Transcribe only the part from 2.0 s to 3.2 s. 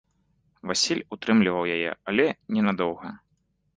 але ненадоўга.